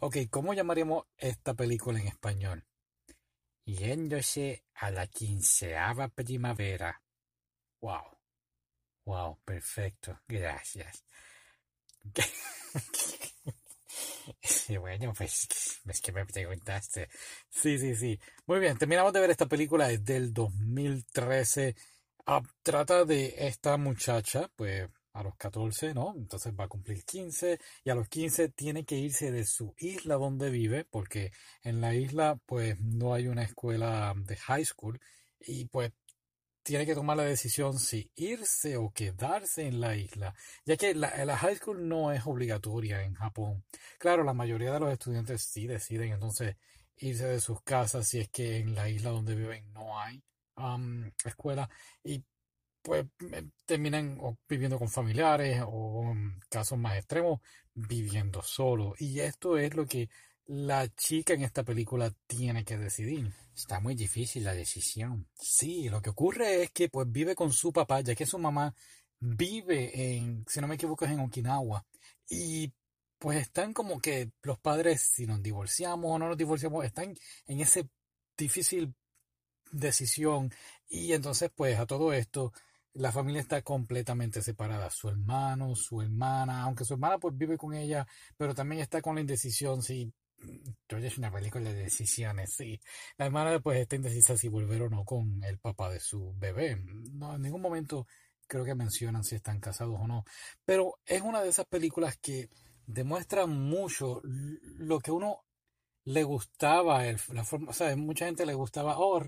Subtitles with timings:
[0.00, 2.64] Ok, ¿cómo llamaríamos esta película en español?
[3.64, 7.00] Yéndose a la quinceava primavera.
[7.80, 8.18] Wow.
[9.06, 10.20] Wow, perfecto.
[10.28, 11.04] Gracias.
[14.80, 15.46] Bueno, pues
[15.86, 17.08] es que me preguntaste.
[17.50, 18.18] Sí, sí, sí.
[18.46, 21.76] Muy bien, terminamos de ver esta película, es del 2013.
[22.26, 26.12] Ah, trata de esta muchacha, pues a los 14, ¿no?
[26.16, 30.16] Entonces va a cumplir 15 y a los 15 tiene que irse de su isla
[30.16, 35.00] donde vive porque en la isla pues no hay una escuela de high school
[35.40, 35.92] y pues
[36.64, 40.34] tiene que tomar la decisión si irse o quedarse en la isla,
[40.64, 43.64] ya que la, high school no es obligatoria en Japón.
[43.98, 46.56] Claro, la mayoría de los estudiantes sí deciden entonces
[46.96, 50.22] irse de sus casas si es que en la isla donde viven no hay
[51.24, 51.68] escuela
[52.02, 52.24] y
[52.84, 53.06] pues
[53.64, 57.40] terminan viviendo con familiares o en casos más extremos
[57.74, 58.94] viviendo solo.
[58.98, 60.10] Y esto es lo que
[60.46, 63.32] la chica en esta película tiene que decidir.
[63.56, 65.26] Está muy difícil la decisión.
[65.34, 68.74] Sí, lo que ocurre es que pues vive con su papá, ya que su mamá
[69.18, 71.86] vive en, si no me equivoco, es en Okinawa.
[72.28, 72.70] Y
[73.18, 77.16] pues están como que los padres, si nos divorciamos o no nos divorciamos, están
[77.46, 77.88] en ese
[78.36, 78.94] difícil
[79.72, 80.52] decisión.
[80.86, 82.52] Y entonces pues a todo esto
[82.94, 84.88] la familia está completamente separada.
[84.90, 88.06] Su hermano, su hermana, aunque su hermana pues vive con ella,
[88.36, 90.12] pero también está con la indecisión si
[90.88, 92.80] George es una película de decisiones, sí.
[93.16, 96.76] La hermana pues está indecisa si volver o no con el papá de su bebé.
[97.12, 98.06] No, en ningún momento
[98.46, 100.24] creo que mencionan si están casados o no.
[100.64, 102.48] Pero es una de esas películas que
[102.86, 105.44] demuestra mucho lo que uno
[106.04, 109.22] le gustaba, la forma, o sea, mucha gente le gustaba, oh,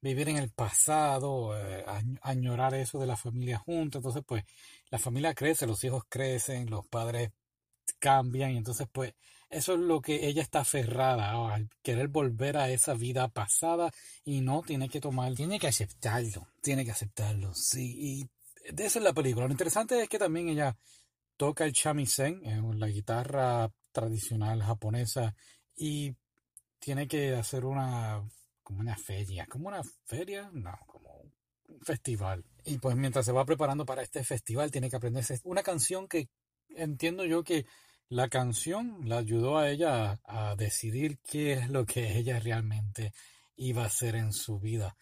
[0.00, 1.84] vivir en el pasado, eh,
[2.22, 4.00] añorar eso de la familia juntos.
[4.00, 4.44] Entonces, pues,
[4.90, 7.30] la familia crece, los hijos crecen, los padres
[7.98, 9.14] cambian, y entonces, pues,
[9.50, 13.90] eso es lo que ella está aferrada, al querer volver a esa vida pasada
[14.24, 17.96] y no tiene que tomar, tiene que aceptarlo, tiene que aceptarlo, sí.
[17.98, 19.46] Y de es la película.
[19.46, 20.76] Lo interesante es que también ella
[21.38, 25.34] toca el shamisen, eh, la guitarra tradicional japonesa,
[25.74, 26.14] y
[26.78, 28.22] tiene que hacer una
[28.68, 31.22] como una feria, como una feria, no, como
[31.68, 32.44] un festival.
[32.66, 36.28] Y pues mientras se va preparando para este festival tiene que aprenderse una canción que
[36.76, 37.64] entiendo yo que
[38.10, 43.14] la canción la ayudó a ella a, decidir qué es lo que ella realmente
[43.56, 44.94] iba a hacer en su vida.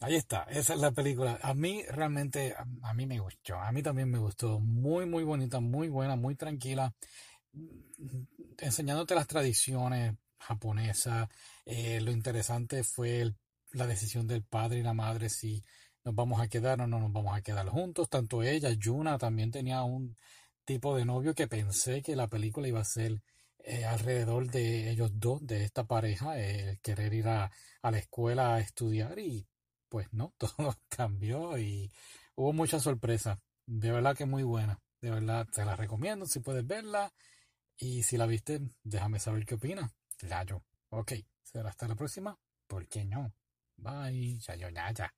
[0.00, 1.38] Ahí está, esa es la película.
[1.42, 4.60] A mí realmente, a, mí me gustó, a mí también me gustó.
[4.60, 6.94] Muy, muy bonita, muy buena, muy tranquila.
[8.56, 10.14] Enseñándote las tradiciones,
[10.46, 11.28] japonesa.
[11.64, 13.34] Eh, lo interesante fue
[13.72, 15.62] la decisión del padre y la madre si
[16.04, 18.08] nos vamos a quedar o no nos vamos a quedar juntos.
[18.08, 20.16] Tanto ella, Yuna, también tenía un
[20.64, 23.22] tipo de novio que pensé que la película iba a ser
[23.64, 27.50] eh, alrededor de ellos dos, de esta pareja, el querer ir a,
[27.82, 29.46] a la escuela a estudiar y
[29.88, 31.90] pues no, todo cambió y
[32.36, 33.40] hubo mucha sorpresa.
[33.66, 34.80] De verdad que muy buena.
[35.00, 37.12] De verdad, te la recomiendo si puedes verla.
[37.76, 39.92] Y si la viste, déjame saber qué opinas.
[40.26, 40.64] Claro.
[40.88, 41.12] Ok.
[41.42, 42.38] Será hasta la próxima.
[42.66, 43.34] ¿Por qué no?
[43.76, 44.38] Bye.
[44.92, 45.14] ya.